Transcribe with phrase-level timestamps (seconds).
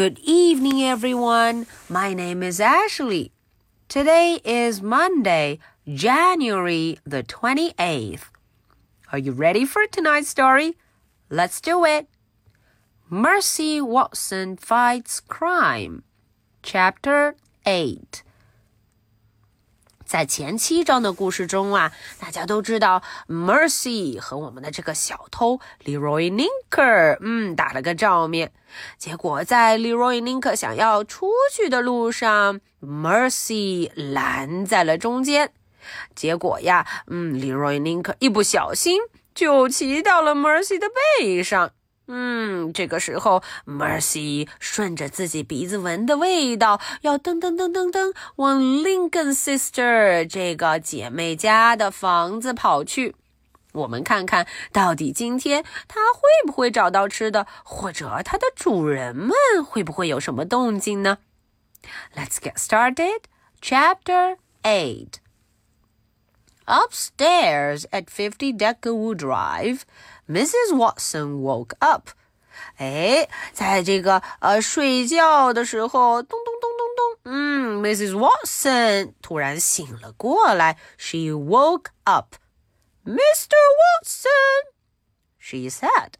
[0.00, 1.66] Good evening, everyone.
[1.90, 3.32] My name is Ashley.
[3.86, 8.22] Today is Monday, January the 28th.
[9.12, 10.78] Are you ready for tonight's story?
[11.28, 12.08] Let's do it.
[13.10, 16.02] Mercy Watson Fights Crime,
[16.62, 17.36] Chapter
[17.66, 18.22] 8.
[20.10, 28.50] 在前七章的故事中啊，大家都知道 Mercy 和我们的这个小偷 Leroy Linker，嗯，打了个照面。
[28.98, 35.52] 结果在 Leroy Linker 想要出去的路上，Mercy 拦在了中间。
[36.16, 39.00] 结果呀，嗯，Leroy Linker 一不小心
[39.32, 41.70] 就骑到了 Mercy 的背上。
[42.12, 53.14] 嗯，这个时候，Mercy 顺着自己鼻子闻的味道，要噔噔噔噔噔往 Lincoln Sister 这个姐妹家的房子跑去。
[53.72, 59.30] 我们看看到底今天她会不会找到吃的，或者她的主人们
[59.64, 61.18] 会不会有什么动静呢
[62.16, 63.20] ？Let's get started.
[63.62, 65.20] Chapter Eight.
[66.70, 69.84] Upstairs at 50 Deckawoo Drive,
[70.28, 70.72] Mrs.
[70.72, 72.10] Watson woke up.
[72.78, 78.12] 哎，在这个呃睡觉的时候，咚咚咚咚咚，嗯，Mrs.
[78.14, 80.76] Watson 突然醒了过来。
[80.96, 82.36] She woke up.
[83.04, 83.56] Mr.
[83.80, 84.70] Watson,
[85.38, 86.12] she said.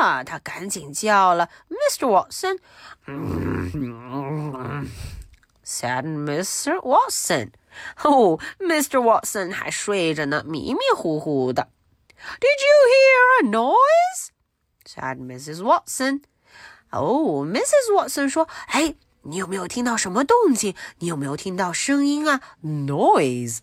[0.00, 2.06] 啊，她赶紧叫了 Mr.
[2.08, 2.58] Watson.
[5.64, 6.80] Said Mr.
[6.82, 7.50] Watson.
[8.04, 9.00] 哦，Mr.
[9.00, 11.68] Watson 还睡着呢，迷迷糊糊的。
[12.40, 14.30] Did you hear a noise?
[14.84, 15.62] said Mrs.
[15.62, 16.22] Watson.
[16.90, 17.92] 哦，Mrs.
[17.94, 20.74] Watson 说：“哎，你有没有听到什么动静？
[21.00, 23.58] 你有没有听到声音啊？Noise.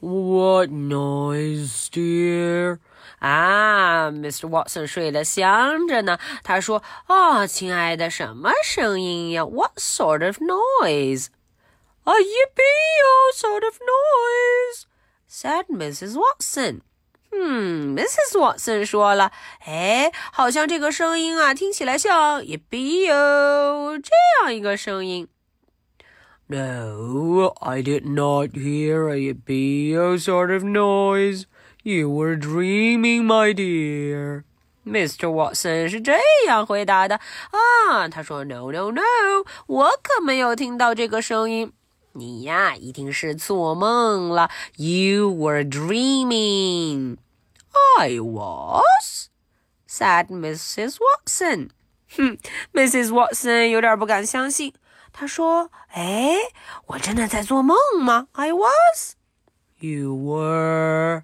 [0.00, 2.78] What noise, dear?
[3.18, 4.48] 啊，Mr.
[4.48, 6.18] Watson 睡得香着呢。
[6.42, 11.26] 他说：“啊，亲爱的，什么声音呀？What sort of noise?”
[12.07, 14.85] A yippee sort of noise,
[15.27, 16.17] said Mrs.
[16.17, 16.81] Watson.
[17.31, 18.37] 嗯，Mrs.
[18.37, 19.31] Watson 说了，
[19.65, 24.11] 哎，好像这个声音啊，听起来像 yippee 这
[24.41, 25.27] 样一个声音。
[26.47, 31.45] No, I did not hear a yippee sort of noise.
[31.83, 34.43] You were dreaming, my dear.
[34.85, 35.29] Mr.
[35.29, 37.15] Watson 是这样回答的
[37.51, 39.01] 啊，他说：“No, no, no，
[39.67, 41.71] 我可没有听到这个声音。”
[42.17, 44.49] 你呀，一定是做梦了。
[44.75, 47.17] You were dreaming.
[47.99, 49.29] I was,
[49.87, 50.97] said Mrs.
[50.99, 51.69] Watson.
[52.15, 52.37] 哼，
[52.71, 53.09] Mrs.
[53.09, 54.73] Watson 有点不敢相信。
[55.11, 56.35] 她说：“哎，
[56.87, 59.15] 我真的在做梦吗？”I was.
[59.79, 61.23] You were,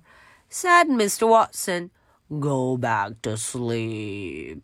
[0.49, 1.27] said Mr.
[1.27, 1.91] Watson.
[2.29, 4.63] Go back to sleep.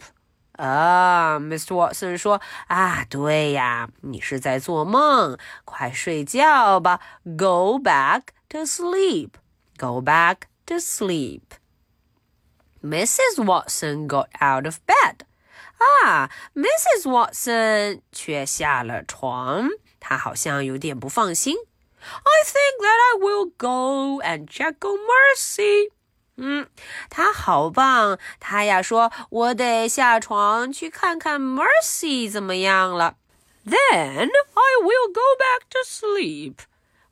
[0.60, 1.76] 啊，Mr.
[1.76, 7.00] Watson 说：“啊，对呀，你是在做梦，快睡觉吧。
[7.38, 9.32] Go back to sleep.
[9.78, 11.42] Go back to sleep.”
[12.82, 13.44] Mrs.
[13.44, 15.26] Watson got out of bed.
[15.78, 17.04] 啊，Mrs.
[17.04, 19.68] Watson 却下了床，
[20.00, 21.58] 她好像有点不放心。
[22.00, 25.90] I think that I will go and check on Mercy.
[26.40, 26.68] 嗯，
[27.10, 33.16] 他好棒，他呀说：“我得下床去看看 Mercy 怎么样了。”
[33.66, 36.56] Then I will go back to sleep.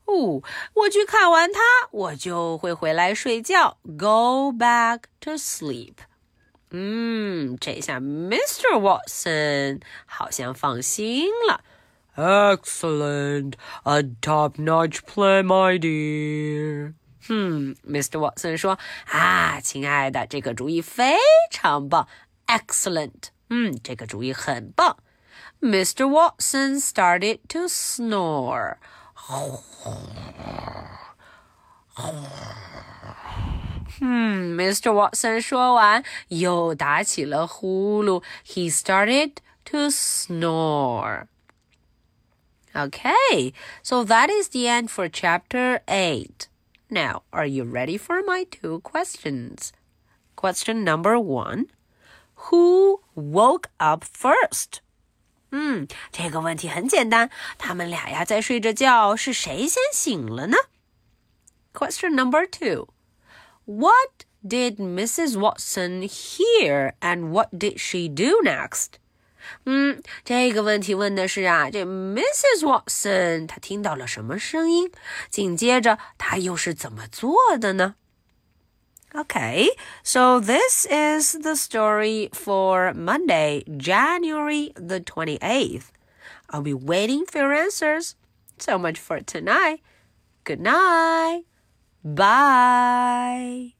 [0.04, 0.42] 哦，
[0.74, 3.78] 我去看完他，我就会回来睡觉。
[3.98, 5.94] Go back to sleep.
[6.70, 8.78] 嗯，这下 Mr.
[8.78, 11.62] Watson 好像放心了。
[12.16, 13.54] Excellent,
[13.84, 16.94] a top-notch plan, my dear.
[17.28, 18.18] 嗯，Mr.
[18.18, 21.16] Watson 说：“啊，亲爱的，这个主意非
[21.50, 22.06] 常棒，
[22.46, 23.30] excellent。
[23.48, 24.98] 嗯，这个主意很棒。”
[25.60, 26.06] Mr.
[26.06, 28.76] Watson started to snore.
[34.00, 34.92] 嗯，Mr.
[34.92, 38.22] Watson 说完又打起了呼噜。
[38.44, 41.28] He started to snore.
[42.74, 46.47] Okay, so that is the end for chapter 8.
[46.90, 49.72] Now, are you ready for my two questions?
[50.36, 51.66] Question number one
[52.50, 54.80] Who woke up first?
[55.50, 60.56] 嗯，这个问题很简单，他们俩呀在睡着觉，是谁先醒了呢？
[61.72, 62.88] Question number two
[63.64, 65.38] What did Mrs.
[65.38, 68.98] Watson hear and what did she do next?
[69.65, 72.61] 嗯，这个问题问的是啊，这 Mrs.
[72.61, 74.91] Watson 她听到了什么声音？
[75.29, 77.95] 紧接着她又是怎么做的呢
[79.11, 79.69] ？Okay,
[80.03, 85.85] so this is the story for Monday, January the 28th.
[86.49, 88.15] I'll be waiting for your answers.
[88.59, 89.79] So much for tonight.
[90.43, 91.45] Good night.
[92.03, 93.78] Bye.